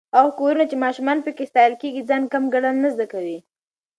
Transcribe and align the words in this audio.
هغه 0.17 0.31
کورونه 0.39 0.65
چې 0.71 0.81
ماشومان 0.83 1.17
پکې 1.25 1.49
ستايل 1.51 1.73
کېږي، 1.81 2.07
ځان 2.09 2.23
کم 2.31 2.43
ګڼل 2.53 2.75
نه 2.83 2.89
زده 2.95 3.05
کوي. 3.13 3.37